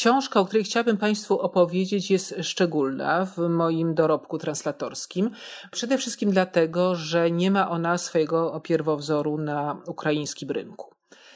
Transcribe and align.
Książka, 0.00 0.40
o 0.40 0.44
której 0.44 0.64
chciałabym 0.64 0.96
Państwu 0.96 1.40
opowiedzieć, 1.40 2.10
jest 2.10 2.34
szczególna 2.42 3.24
w 3.24 3.38
moim 3.38 3.94
dorobku 3.94 4.38
translatorskim. 4.38 5.30
Przede 5.70 5.98
wszystkim 5.98 6.30
dlatego, 6.30 6.94
że 6.94 7.30
nie 7.30 7.50
ma 7.50 7.70
ona 7.70 7.98
swojego 7.98 8.60
pierwowzoru 8.60 9.38
na 9.38 9.82
ukraińskim 9.86 10.50
rynku. 10.50 10.94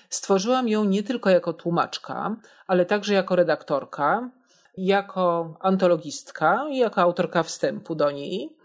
Stworzyłam 0.08 0.68
ją 0.68 0.84
nie 0.84 1.02
tylko 1.02 1.30
jako 1.30 1.52
tłumaczka, 1.52 2.36
ale 2.66 2.86
także 2.86 3.14
jako 3.14 3.36
redaktorka, 3.36 4.30
jako 4.76 5.56
antologistka 5.60 6.66
i 6.70 6.76
jako 6.78 7.00
autorka 7.00 7.42
wstępu 7.42 7.94
do 7.94 8.10
niej. 8.10 8.56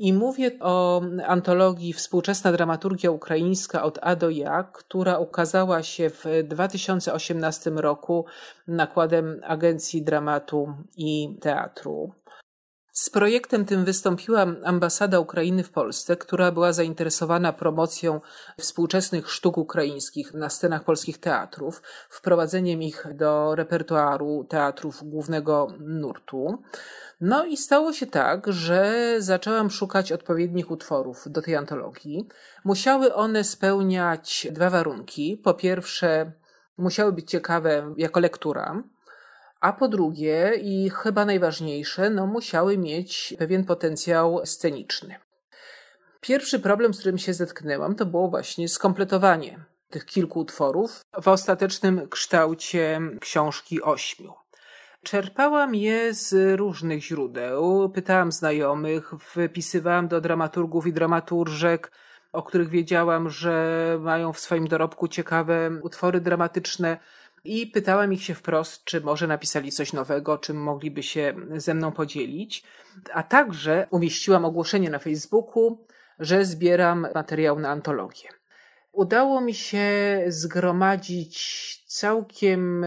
I 0.00 0.12
mówię 0.12 0.50
o 0.60 1.02
antologii 1.26 1.92
Współczesna 1.92 2.52
dramaturgia 2.52 3.10
ukraińska 3.10 3.82
od 3.82 3.98
A 4.02 4.16
do 4.16 4.30
Ja, 4.30 4.62
która 4.72 5.18
ukazała 5.18 5.82
się 5.82 6.10
w 6.10 6.24
2018 6.44 7.70
roku 7.70 8.24
nakładem 8.68 9.40
Agencji 9.44 10.02
Dramatu 10.02 10.74
i 10.96 11.36
Teatru. 11.40 12.12
Z 12.92 13.10
projektem 13.10 13.64
tym 13.64 13.84
wystąpiła 13.84 14.46
ambasada 14.64 15.20
Ukrainy 15.20 15.64
w 15.64 15.70
Polsce, 15.70 16.16
która 16.16 16.52
była 16.52 16.72
zainteresowana 16.72 17.52
promocją 17.52 18.20
współczesnych 18.58 19.30
sztuk 19.30 19.58
ukraińskich 19.58 20.34
na 20.34 20.48
scenach 20.48 20.84
polskich 20.84 21.18
teatrów, 21.18 21.82
wprowadzeniem 22.10 22.82
ich 22.82 23.06
do 23.14 23.54
repertuaru 23.54 24.46
teatrów 24.48 25.00
głównego 25.02 25.68
nurtu. 25.78 26.62
No 27.20 27.44
i 27.44 27.56
stało 27.56 27.92
się 27.92 28.06
tak, 28.06 28.52
że 28.52 29.14
zaczęłam 29.18 29.70
szukać 29.70 30.12
odpowiednich 30.12 30.70
utworów 30.70 31.24
do 31.26 31.42
tej 31.42 31.56
antologii. 31.56 32.28
Musiały 32.64 33.14
one 33.14 33.44
spełniać 33.44 34.48
dwa 34.50 34.70
warunki. 34.70 35.40
Po 35.44 35.54
pierwsze, 35.54 36.32
musiały 36.78 37.12
być 37.12 37.30
ciekawe 37.30 37.94
jako 37.96 38.20
lektura, 38.20 38.82
a 39.60 39.72
po 39.72 39.88
drugie, 39.88 40.52
i 40.62 40.90
chyba 40.90 41.24
najważniejsze, 41.24 42.10
no 42.10 42.26
musiały 42.26 42.78
mieć 42.78 43.34
pewien 43.38 43.64
potencjał 43.64 44.40
sceniczny. 44.44 45.14
Pierwszy 46.20 46.60
problem, 46.60 46.94
z 46.94 46.98
którym 46.98 47.18
się 47.18 47.34
zetknęłam, 47.34 47.94
to 47.94 48.06
było 48.06 48.28
właśnie 48.28 48.68
skompletowanie 48.68 49.58
tych 49.90 50.06
kilku 50.06 50.40
utworów 50.40 51.00
w 51.22 51.28
ostatecznym 51.28 52.08
kształcie 52.08 53.00
książki 53.20 53.82
ośmiu. 53.82 54.32
Czerpałam 55.02 55.74
je 55.74 56.14
z 56.14 56.58
różnych 56.58 57.02
źródeł. 57.04 57.90
Pytałam 57.94 58.32
znajomych, 58.32 59.14
wypisywałam 59.34 60.08
do 60.08 60.20
dramaturgów 60.20 60.86
i 60.86 60.92
dramaturżek, 60.92 61.92
o 62.32 62.42
których 62.42 62.68
wiedziałam, 62.68 63.30
że 63.30 63.98
mają 64.00 64.32
w 64.32 64.40
swoim 64.40 64.68
dorobku 64.68 65.08
ciekawe 65.08 65.70
utwory 65.82 66.20
dramatyczne. 66.20 66.98
I 67.44 67.66
pytałam 67.66 68.12
ich 68.12 68.22
się 68.22 68.34
wprost, 68.34 68.84
czy 68.84 69.00
może 69.00 69.26
napisali 69.26 69.72
coś 69.72 69.92
nowego, 69.92 70.38
czym 70.38 70.56
mogliby 70.56 71.02
się 71.02 71.34
ze 71.56 71.74
mną 71.74 71.92
podzielić. 71.92 72.64
A 73.12 73.22
także 73.22 73.86
umieściłam 73.90 74.44
ogłoszenie 74.44 74.90
na 74.90 74.98
Facebooku, 74.98 75.86
że 76.18 76.44
zbieram 76.44 77.06
materiał 77.14 77.58
na 77.58 77.70
antologię. 77.70 78.28
Udało 78.92 79.40
mi 79.40 79.54
się 79.54 79.88
zgromadzić 80.28 81.84
całkiem 81.86 82.86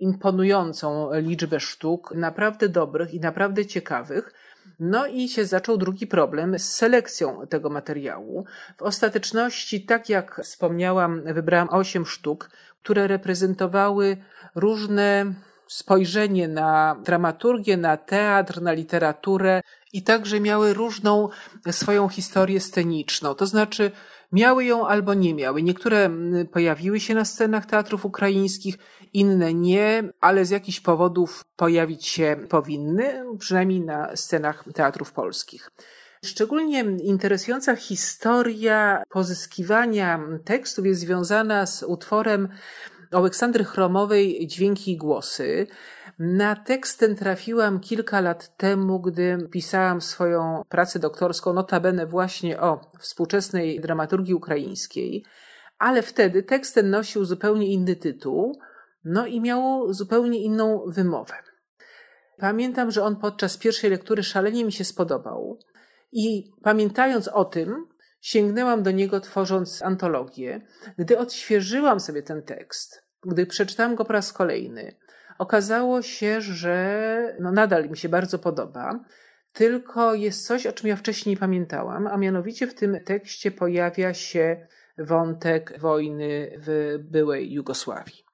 imponującą 0.00 1.10
liczbę 1.14 1.60
sztuk, 1.60 2.12
naprawdę 2.14 2.68
dobrych 2.68 3.14
i 3.14 3.20
naprawdę 3.20 3.66
ciekawych. 3.66 4.32
No 4.80 5.06
i 5.06 5.28
się 5.28 5.46
zaczął 5.46 5.76
drugi 5.76 6.06
problem 6.06 6.58
z 6.58 6.74
selekcją 6.74 7.46
tego 7.46 7.70
materiału. 7.70 8.44
W 8.76 8.82
ostateczności, 8.82 9.84
tak 9.86 10.08
jak 10.08 10.40
wspomniałam, 10.44 11.22
wybrałam 11.34 11.68
osiem 11.70 12.06
sztuk, 12.06 12.50
które 12.82 13.06
reprezentowały 13.06 14.16
różne 14.54 15.34
spojrzenie 15.66 16.48
na 16.48 16.96
dramaturgię, 17.04 17.76
na 17.76 17.96
teatr, 17.96 18.62
na 18.62 18.72
literaturę 18.72 19.60
i 19.92 20.02
także 20.02 20.40
miały 20.40 20.74
różną 20.74 21.28
swoją 21.70 22.08
historię 22.08 22.60
sceniczną. 22.60 23.34
To 23.34 23.46
znaczy, 23.46 23.90
miały 24.34 24.64
ją 24.64 24.86
albo 24.86 25.14
nie 25.14 25.34
miały. 25.34 25.62
Niektóre 25.62 26.10
pojawiły 26.52 27.00
się 27.00 27.14
na 27.14 27.24
scenach 27.24 27.66
teatrów 27.66 28.04
ukraińskich, 28.04 28.78
inne 29.12 29.54
nie, 29.54 30.12
ale 30.20 30.44
z 30.44 30.50
jakichś 30.50 30.80
powodów 30.80 31.44
pojawić 31.56 32.06
się 32.06 32.36
powinny, 32.48 33.24
przynajmniej 33.38 33.80
na 33.80 34.16
scenach 34.16 34.64
teatrów 34.74 35.12
polskich. 35.12 35.70
Szczególnie 36.24 36.84
interesująca 37.02 37.76
historia 37.76 39.02
pozyskiwania 39.08 40.20
tekstów 40.44 40.86
jest 40.86 41.00
związana 41.00 41.66
z 41.66 41.82
utworem 41.82 42.48
Aleksandry 43.10 43.64
Chromowej 43.64 44.46
Dźwięki 44.46 44.92
i 44.92 44.96
Głosy. 44.96 45.66
Na 46.18 46.56
tekst 46.56 47.00
ten 47.00 47.16
trafiłam 47.16 47.80
kilka 47.80 48.20
lat 48.20 48.56
temu, 48.56 49.00
gdy 49.00 49.48
pisałam 49.50 50.00
swoją 50.00 50.62
pracę 50.68 50.98
doktorską, 50.98 51.52
notabene 51.52 52.06
właśnie 52.06 52.60
o 52.60 52.80
współczesnej 52.98 53.80
dramaturgii 53.80 54.34
ukraińskiej, 54.34 55.24
ale 55.78 56.02
wtedy 56.02 56.42
tekst 56.42 56.74
ten 56.74 56.90
nosił 56.90 57.24
zupełnie 57.24 57.72
inny 57.72 57.96
tytuł, 57.96 58.60
no 59.04 59.26
i 59.26 59.40
miał 59.40 59.92
zupełnie 59.92 60.38
inną 60.38 60.84
wymowę. 60.86 61.34
Pamiętam, 62.38 62.90
że 62.90 63.04
on 63.04 63.16
podczas 63.16 63.56
pierwszej 63.56 63.90
lektury 63.90 64.22
szalenie 64.22 64.64
mi 64.64 64.72
się 64.72 64.84
spodobał 64.84 65.58
i 66.12 66.52
pamiętając 66.62 67.28
o 67.28 67.44
tym, 67.44 67.86
sięgnęłam 68.20 68.82
do 68.82 68.90
niego 68.90 69.20
tworząc 69.20 69.82
antologię. 69.82 70.66
Gdy 70.98 71.18
odświeżyłam 71.18 72.00
sobie 72.00 72.22
ten 72.22 72.42
tekst, 72.42 73.02
gdy 73.22 73.46
przeczytałam 73.46 73.94
go 73.94 74.04
po 74.04 74.12
raz 74.12 74.32
kolejny, 74.32 74.96
okazało 75.38 76.02
się, 76.02 76.40
że 76.40 77.36
no 77.40 77.52
nadal 77.52 77.90
mi 77.90 77.96
się 77.96 78.08
bardzo 78.08 78.38
podoba, 78.38 79.00
tylko 79.52 80.14
jest 80.14 80.46
coś, 80.46 80.66
o 80.66 80.72
czym 80.72 80.88
ja 80.88 80.96
wcześniej 80.96 81.34
nie 81.34 81.40
pamiętałam, 81.40 82.06
a 82.06 82.16
mianowicie 82.16 82.66
w 82.66 82.74
tym 82.74 83.00
tekście 83.04 83.50
pojawia 83.50 84.14
się 84.14 84.66
wątek 84.98 85.78
wojny 85.78 86.50
w 86.58 86.98
byłej 87.10 87.52
Jugosławii. 87.52 88.24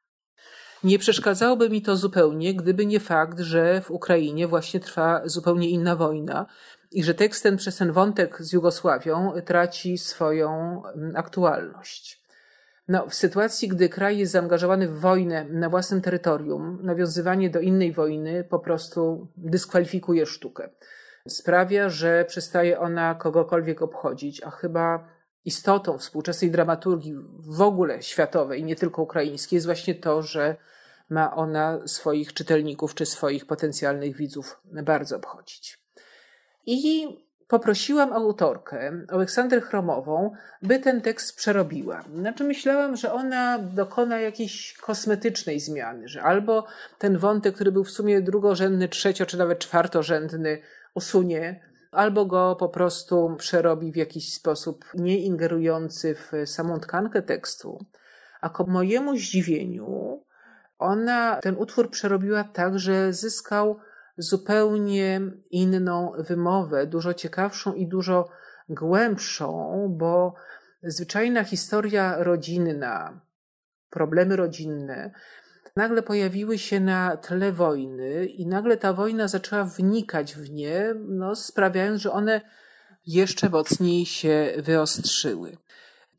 Nie 0.85 0.99
przeszkadzałoby 0.99 1.71
mi 1.71 1.83
to 1.83 1.97
zupełnie, 1.97 2.55
gdyby 2.55 2.87
nie 2.87 3.01
fakt, 3.01 3.41
że 3.41 3.81
w 3.81 3.91
Ukrainie 3.91 4.47
właśnie 4.47 4.81
trwa 4.81 5.23
zupełnie 5.25 5.71
inna 5.71 5.97
wojna 5.97 6.47
i 6.91 7.05
że 7.05 7.15
tekst 7.15 7.43
ten 7.43 7.57
przez 7.57 7.77
ten 7.77 7.93
wątek 7.93 8.43
z 8.43 8.53
Jugosławią 8.53 9.33
traci 9.45 9.99
swoją 9.99 10.83
mm, 10.95 11.17
aktualność. 11.17 12.20
No, 12.91 13.07
w 13.09 13.15
sytuacji, 13.15 13.69
gdy 13.69 13.89
kraj 13.89 14.19
jest 14.19 14.33
zaangażowany 14.33 14.89
w 14.89 15.01
wojnę 15.01 15.45
na 15.45 15.69
własnym 15.69 16.01
terytorium, 16.01 16.79
nawiązywanie 16.83 17.51
do 17.51 17.61
innej 17.61 17.93
wojny 17.93 18.45
po 18.45 18.59
prostu 18.59 19.29
dyskwalifikuje 19.37 20.27
sztukę. 20.27 20.69
Sprawia, 21.29 21.89
że 21.89 22.25
przestaje 22.25 22.81
ona 22.81 23.15
kogokolwiek 23.15 23.83
obchodzić, 23.83 24.43
a 24.43 24.51
chyba 24.51 25.09
istotą 25.45 25.99
współczesnej 25.99 26.51
dramaturgii 26.51 27.15
w 27.39 27.61
ogóle 27.61 28.03
światowej, 28.03 28.65
nie 28.65 28.77
tylko 28.77 29.03
ukraińskiej, 29.03 29.57
jest 29.57 29.67
właśnie 29.67 29.95
to, 29.95 30.23
że 30.23 30.57
ma 31.11 31.37
ona 31.37 31.81
swoich 31.87 32.35
czytelników 32.35 32.95
czy 32.95 33.07
swoich 33.07 33.47
potencjalnych 33.47 34.17
widzów 34.17 34.61
bardzo 34.65 35.17
obchodzić. 35.17 35.79
I 36.67 37.09
poprosiłam 37.51 38.13
autorkę, 38.13 38.93
Aleksandrę 39.09 39.61
Chromową, 39.61 40.33
by 40.63 40.79
ten 40.79 41.01
tekst 41.01 41.37
przerobiła. 41.37 42.05
Znaczy 42.15 42.45
myślałam, 42.45 42.97
że 42.97 43.13
ona 43.13 43.59
dokona 43.59 44.21
jakiejś 44.21 44.75
kosmetycznej 44.81 45.61
zmiany, 45.61 46.09
że 46.09 46.23
albo 46.23 46.67
ten 46.99 47.19
wątek, 47.19 47.55
który 47.55 47.73
był 47.73 47.85
w 47.85 47.91
sumie 47.91 48.21
drugorzędny, 48.21 48.89
trzecio 48.89 49.27
czy 49.27 49.39
nawet 49.39 49.59
czwartorzędny, 49.59 50.59
usunie, 50.95 51.61
albo 51.93 52.27
go 52.27 52.57
po 52.57 52.69
prostu 52.69 53.37
przerobi 53.39 53.93
w 53.93 53.97
jakiś 53.97 54.35
sposób 54.35 54.85
nie 54.95 55.19
ingerujący 55.19 56.15
w 56.15 56.33
samą 56.51 56.81
tkankę 56.81 57.23
tekstu. 57.23 57.87
A 58.41 58.49
ku 58.49 58.71
mojemu 58.71 59.17
zdziwieniu, 59.17 60.25
ona 60.79 61.39
ten 61.43 61.57
utwór 61.57 61.91
przerobiła 61.91 62.45
tak, 62.45 62.79
że 62.79 63.13
zyskał 63.13 63.81
zupełnie 64.21 65.21
inną 65.51 66.13
wymowę, 66.19 66.87
dużo 66.87 67.15
ciekawszą 67.15 67.75
i 67.75 67.87
dużo 67.87 68.29
głębszą, 68.69 69.87
bo 69.99 70.35
zwyczajna 70.83 71.45
historia 71.45 72.17
rodzinna, 72.19 73.21
problemy 73.91 74.37
rodzinne 74.37 75.13
nagle 75.77 76.03
pojawiły 76.03 76.59
się 76.59 76.81
na 76.81 77.17
tle 77.17 77.53
wojny 77.53 78.27
i 78.27 78.47
nagle 78.47 78.77
ta 78.77 78.93
wojna 78.93 79.29
zaczęła 79.29 79.65
wnikać 79.65 80.35
w 80.35 80.51
nie, 80.51 80.95
no, 81.09 81.37
sprawiając, 81.37 82.03
że 82.03 82.13
one 82.13 82.41
jeszcze 83.07 83.49
mocniej 83.49 84.07
się 84.07 84.53
wyostrzyły. 84.59 85.57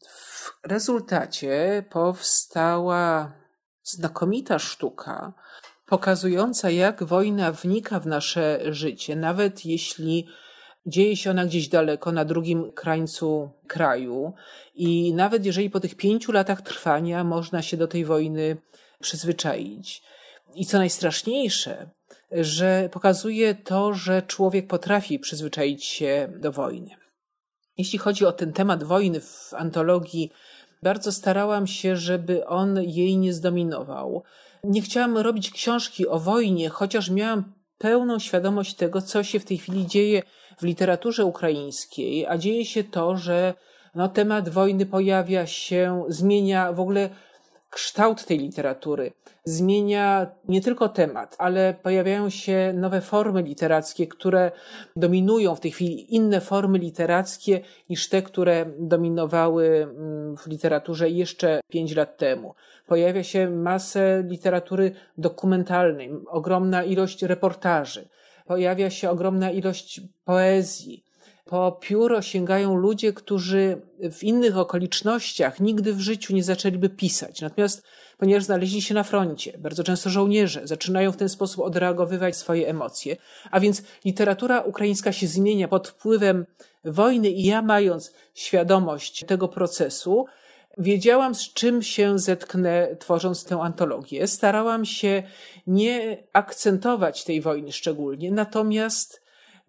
W 0.08 0.52
rezultacie 0.64 1.84
powstała 1.90 3.32
znakomita 3.84 4.60
sztuka, 4.60 5.34
pokazująca, 5.92 6.70
jak 6.70 7.04
wojna 7.04 7.52
wnika 7.52 8.00
w 8.00 8.08
nasze 8.08 8.60
życie, 8.74 9.16
nawet 9.16 9.66
jeśli 9.66 10.28
dzieje 10.86 11.18
się 11.18 11.32
ona 11.32 11.46
gdzieś 11.46 11.68
daleko, 11.68 12.12
na 12.12 12.26
drugim 12.26 12.72
krańcu 12.72 13.52
kraju. 13.68 14.34
I 14.76 15.14
nawet 15.14 15.46
jeżeli 15.46 15.70
po 15.70 15.80
tych 15.80 15.96
pięciu 15.96 16.32
latach 16.32 16.62
trwania 16.62 17.24
można 17.24 17.62
się 17.62 17.78
do 17.78 17.88
tej 17.88 18.06
wojny 18.06 18.58
przyzwyczaić. 19.00 20.04
I 20.56 20.66
co 20.66 20.78
najstraszniejsze, 20.78 21.90
że 22.32 22.90
pokazuje 22.92 23.56
to, 23.56 23.94
że 23.94 24.22
człowiek 24.22 24.68
potrafi 24.68 25.20
przyzwyczaić 25.20 25.86
się 25.86 26.34
do 26.40 26.52
wojny. 26.52 26.96
Jeśli 27.78 28.00
chodzi 28.00 28.26
o 28.26 28.32
ten 28.32 28.54
temat 28.54 28.84
wojny 28.84 29.22
w 29.22 29.54
antologii, 29.54 30.32
bardzo 30.84 31.12
starałam 31.12 31.68
się, 31.68 31.96
żeby 31.96 32.48
on 32.48 32.84
jej 32.84 33.18
nie 33.18 33.34
zdominował. 33.34 34.24
Nie 34.64 34.82
chciałam 34.82 35.18
robić 35.18 35.52
książki 35.52 36.08
o 36.08 36.20
wojnie, 36.20 36.70
chociaż 36.70 37.10
miałam 37.10 37.54
pełną 37.78 38.20
świadomość 38.20 38.76
tego, 38.76 39.02
co 39.02 39.24
się 39.24 39.40
w 39.40 39.46
tej 39.46 39.58
chwili 39.58 39.88
dzieje 39.88 40.22
w 40.58 40.64
literaturze 40.64 41.26
ukraińskiej, 41.26 42.26
a 42.26 42.38
dzieje 42.38 42.66
się 42.66 42.84
to, 42.84 43.18
że 43.18 43.54
no, 43.96 44.10
temat 44.10 44.50
wojny 44.50 44.86
pojawia 44.86 45.48
się, 45.48 46.04
zmienia 46.08 46.74
w 46.74 46.80
ogóle 46.80 47.10
kształt 47.72 48.26
tej 48.26 48.38
literatury. 48.38 49.12
Zmienia 49.46 50.32
nie 50.48 50.62
tylko 50.62 50.90
temat, 50.90 51.36
ale 51.40 51.74
pojawiają 51.84 52.30
się 52.30 52.74
nowe 52.76 53.02
formy 53.02 53.42
literackie, 53.42 54.08
które 54.08 54.52
dominują 54.96 55.56
w 55.56 55.60
tej 55.60 55.72
chwili 55.72 56.16
inne 56.16 56.42
formy 56.42 56.78
literackie 56.78 57.62
niż 57.90 58.10
te, 58.10 58.22
które 58.22 58.66
dominowały 58.80 59.68
mm, 59.68 60.38
w 60.38 60.48
literaturze 60.48 61.10
jeszcze 61.10 61.60
pięć 61.70 61.96
lat 61.96 62.18
temu. 62.18 62.56
Pojawia 62.88 63.24
się 63.24 63.50
masę 63.50 64.24
literatury 64.28 64.92
dokumentalnej, 65.18 66.12
ogromna 66.28 66.84
ilość 66.84 67.24
reportaży, 67.24 68.10
pojawia 68.46 68.90
się 68.90 69.10
ogromna 69.10 69.52
ilość 69.52 70.02
poezji 70.26 71.11
po 71.52 71.72
pióro 71.72 72.22
sięgają 72.22 72.76
ludzie, 72.76 73.14
którzy 73.14 73.82
w 74.12 74.24
innych 74.24 74.58
okolicznościach 74.58 75.60
nigdy 75.60 75.94
w 75.94 76.00
życiu 76.00 76.36
nie 76.36 76.44
zaczęliby 76.44 76.90
pisać. 76.90 77.42
Natomiast 77.42 77.84
ponieważ 78.18 78.44
znaleźli 78.44 78.82
się 78.82 78.94
na 78.94 79.04
froncie, 79.04 79.58
bardzo 79.58 79.84
często 79.84 80.10
żołnierze, 80.10 80.62
zaczynają 80.64 81.12
w 81.12 81.18
ten 81.18 81.30
sposób 81.30 81.66
odreagowywać 81.66 82.36
swoje 82.36 82.68
emocje. 82.68 83.18
A 83.52 83.60
więc 83.60 83.84
literatura 84.06 84.62
ukraińska 84.62 85.12
się 85.12 85.28
zmienia 85.28 85.68
pod 85.68 85.88
wpływem 85.88 86.46
wojny 86.86 87.30
i 87.30 87.44
ja 87.44 87.62
mając 87.62 88.14
świadomość 88.34 89.26
tego 89.26 89.48
procesu, 89.48 90.26
wiedziałam 90.78 91.36
z 91.36 91.54
czym 91.54 91.82
się 91.82 92.20
zetknę 92.20 92.96
tworząc 93.00 93.46
tę 93.46 93.62
antologię. 93.62 94.28
Starałam 94.28 94.86
się 94.86 95.24
nie 95.68 96.24
akcentować 96.34 97.24
tej 97.24 97.42
wojny 97.42 97.72
szczególnie, 97.72 98.32
natomiast 98.32 99.22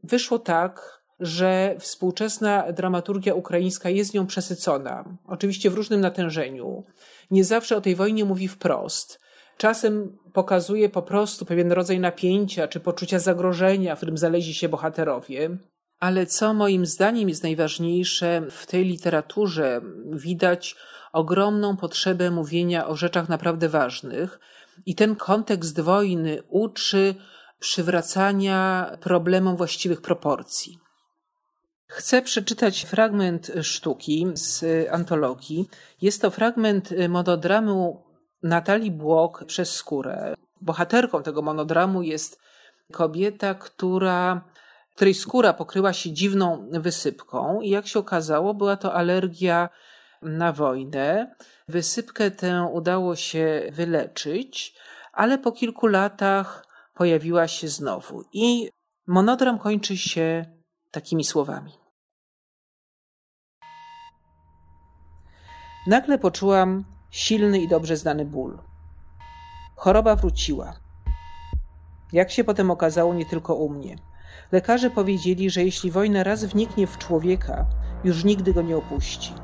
wyszło 0.05 0.39
tak, 0.39 1.02
że 1.23 1.77
współczesna 1.79 2.73
dramaturgia 2.73 3.35
ukraińska 3.35 3.91
jest 3.91 4.15
nią 4.15 4.27
przesycona, 4.27 5.05
oczywiście 5.27 5.71
w 5.71 5.75
różnym 5.75 6.01
natężeniu. 6.01 6.85
Nie 7.31 7.45
zawsze 7.45 7.77
o 7.77 7.81
tej 7.81 7.95
wojnie 7.95 8.25
mówi 8.25 8.49
wprost. 8.49 9.21
Czasem 9.57 10.19
pokazuje 10.33 10.89
po 10.89 11.03
prostu 11.03 11.45
pewien 11.45 11.73
rodzaj 11.73 12.01
napięcia 12.01 12.69
czy 12.69 12.81
poczucia 12.81 13.19
zagrożenia, 13.19 13.95
w 13.95 13.99
którym 13.99 14.19
zaleźli 14.19 14.55
się 14.55 14.69
bohaterowie. 14.69 15.51
Ale 16.01 16.27
co 16.27 16.55
moim 16.55 16.87
zdaniem 16.87 17.29
jest 17.29 17.43
najważniejsze, 17.43 18.43
w 18.51 18.67
tej 18.67 18.85
literaturze 18.85 19.81
widać 20.13 20.77
ogromną 21.13 21.77
potrzebę 21.77 22.31
mówienia 22.31 22.87
o 22.87 22.97
rzeczach 22.97 23.29
naprawdę 23.29 23.69
ważnych, 23.69 24.41
i 24.87 24.95
ten 24.95 25.17
kontekst 25.17 25.81
wojny 25.81 26.43
uczy 26.49 27.15
przywracania 27.59 28.91
problemom 29.01 29.57
właściwych 29.57 30.01
proporcji. 30.01 30.82
Chcę 31.95 32.23
przeczytać 32.23 32.83
fragment 32.83 33.53
sztuki 33.63 34.27
z 34.35 34.65
antologii. 34.91 35.69
Jest 36.03 36.23
to 36.23 36.31
fragment 36.31 36.95
monodramu 37.09 38.05
Natalii 38.43 38.91
Błok 38.91 39.45
przez 39.45 39.75
skórę. 39.75 40.35
Bohaterką 40.61 41.23
tego 41.23 41.43
monodramu 41.43 42.03
jest 42.03 42.41
kobieta, 42.93 43.55
która, 43.55 44.45
której 44.95 45.15
skóra 45.15 45.53
pokryła 45.53 45.93
się 45.93 46.13
dziwną 46.13 46.69
wysypką 46.71 47.61
i 47.61 47.71
jak 47.71 47.87
się 47.87 47.99
okazało, 47.99 48.55
była 48.55 48.77
to 48.77 48.95
alergia 48.95 49.69
na 50.23 50.53
wojnę. 50.53 51.35
Wysypkę 51.69 52.31
tę 52.31 52.71
udało 52.73 53.17
się 53.17 53.71
wyleczyć, 53.73 54.75
ale 55.13 55.39
po 55.39 55.53
kilku 55.53 55.87
latach 55.87 56.67
pojawiła 56.95 57.49
się 57.49 57.69
znowu. 57.69 58.25
I 58.33 58.71
monodram 59.07 59.59
kończy 59.59 59.97
się 59.97 60.45
takimi 60.91 61.25
słowami. 61.25 61.82
Nagle 65.87 66.19
poczułam 66.19 66.85
silny 67.11 67.59
i 67.59 67.69
dobrze 67.69 67.97
znany 67.97 68.25
ból. 68.25 68.59
Choroba 69.77 70.17
wróciła. 70.17 70.73
Jak 72.13 72.31
się 72.31 72.45
potem 72.45 72.71
okazało, 72.71 73.15
nie 73.15 73.27
tylko 73.27 73.55
u 73.55 73.69
mnie. 73.69 73.97
Lekarze 74.53 74.91
powiedzieli, 74.91 75.51
że 75.51 75.65
jeśli 75.65 75.91
wojna 75.91 76.23
raz 76.23 76.45
wniknie 76.45 76.87
w 76.87 76.99
człowieka, 76.99 77.67
już 78.05 78.25
nigdy 78.25 78.55
go 78.55 78.63
nie 78.63 78.77
opuści. 78.77 79.35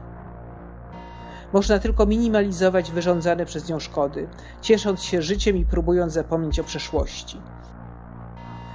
Można 1.53 1.79
tylko 1.79 2.07
minimalizować 2.07 2.91
wyrządzane 2.91 3.47
przez 3.47 3.69
nią 3.69 3.81
szkody, 3.81 4.29
ciesząc 4.63 5.03
się 5.03 5.23
życiem 5.23 5.57
i 5.57 5.65
próbując 5.65 6.13
zapomnieć 6.13 6.61
o 6.61 6.65
przeszłości. 6.65 7.41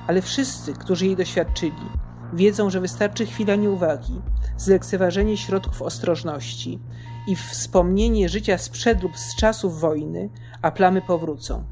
Ale 0.08 0.22
wszyscy, 0.22 0.74
którzy 0.74 1.06
jej 1.06 1.16
doświadczyli, 1.16 1.90
wiedzą, 2.34 2.70
że 2.70 2.82
wystarczy 2.82 3.26
chwila 3.26 3.56
nieuwagi, 3.56 4.22
zlekceważenie 4.58 5.38
środków 5.38 5.82
ostrożności 5.82 6.80
i 7.28 7.36
wspomnienie 7.36 8.30
życia 8.30 8.58
sprzed 8.58 9.04
lub 9.04 9.18
z 9.18 9.36
czasów 9.36 9.80
wojny, 9.80 10.30
a 10.62 10.72
plamy 10.72 11.02
powrócą. 11.02 11.64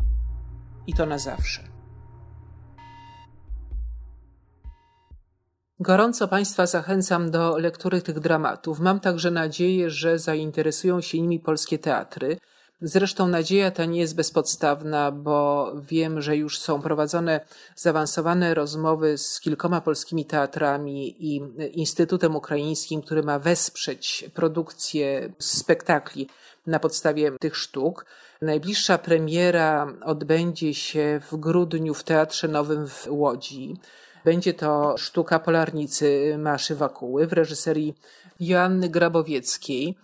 I 0.87 0.93
to 0.93 1.05
na 1.05 1.17
zawsze. 1.17 1.71
Gorąco 5.79 6.27
Państwa 6.27 6.65
zachęcam 6.65 7.31
do 7.31 7.57
lektury 7.57 8.01
tych 8.01 8.19
dramatów. 8.19 8.79
Mam 8.79 8.99
także 8.99 9.31
nadzieję, 9.31 9.89
że 9.89 10.19
zainteresują 10.19 11.01
się 11.01 11.21
nimi 11.21 11.39
polskie 11.39 11.79
teatry. 11.79 12.37
Zresztą 12.83 13.27
nadzieja 13.27 13.71
ta 13.71 13.85
nie 13.85 13.99
jest 13.99 14.15
bezpodstawna, 14.15 15.11
bo 15.11 15.71
wiem, 15.89 16.21
że 16.21 16.37
już 16.37 16.59
są 16.59 16.81
prowadzone 16.81 17.39
zaawansowane 17.75 18.53
rozmowy 18.53 19.17
z 19.17 19.39
kilkoma 19.39 19.81
polskimi 19.81 20.25
teatrami 20.25 21.15
i 21.19 21.41
Instytutem 21.71 22.35
Ukraińskim, 22.35 23.01
który 23.01 23.23
ma 23.23 23.39
wesprzeć 23.39 24.29
produkcję 24.33 25.33
spektakli 25.39 26.29
na 26.67 26.79
podstawie 26.79 27.31
tych 27.39 27.57
sztuk. 27.57 28.05
Najbliższa 28.41 28.97
premiera 28.97 29.93
odbędzie 30.05 30.73
się 30.73 31.21
w 31.31 31.35
grudniu 31.35 31.93
w 31.93 32.03
Teatrze 32.03 32.47
Nowym 32.47 32.87
w 32.87 33.07
Łodzi. 33.09 33.77
Będzie 34.25 34.53
to 34.53 34.97
sztuka 34.97 35.39
Polarnicy 35.39 36.35
Maszy 36.37 36.75
Wakuły 36.75 37.27
w 37.27 37.33
reżyserii 37.33 37.95
Joanny 38.39 38.89
Grabowieckiej. 38.89 39.97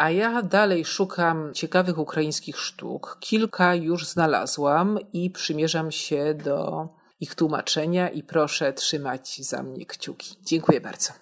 A 0.00 0.10
ja 0.10 0.42
dalej 0.42 0.84
szukam 0.84 1.54
ciekawych 1.54 1.98
ukraińskich 1.98 2.58
sztuk. 2.58 3.16
Kilka 3.20 3.74
już 3.74 4.06
znalazłam 4.06 4.98
i 5.12 5.30
przymierzam 5.30 5.90
się 5.90 6.34
do 6.44 6.88
ich 7.20 7.34
tłumaczenia 7.34 8.08
i 8.08 8.22
proszę 8.22 8.72
trzymać 8.72 9.40
za 9.42 9.62
mnie 9.62 9.86
kciuki. 9.86 10.36
Dziękuję 10.44 10.80
bardzo. 10.80 11.12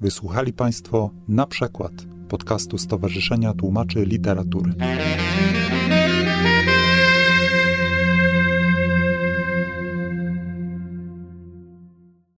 Wysłuchali 0.00 0.52
Państwo 0.52 1.10
na 1.28 1.46
przykład 1.46 1.92
podcastu 2.28 2.78
Stowarzyszenia 2.78 3.54
Tłumaczy 3.54 4.04
Literatury. 4.04 4.74